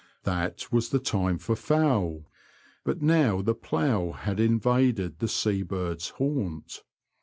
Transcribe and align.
That 0.23 0.71
was 0.71 0.89
the 0.89 0.97
time 0.97 1.37
for 1.37 1.55
fowl; 1.55 2.25
but 2.83 3.03
now 3.03 3.43
the 3.43 3.53
plough 3.53 4.13
had 4.13 4.39
in 4.39 4.59
vaded 4.59 5.19
the 5.19 5.27
sea 5.27 5.61
birds' 5.61 6.09
haunt. 6.17 6.81